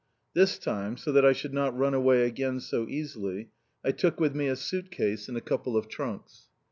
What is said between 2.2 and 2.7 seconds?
again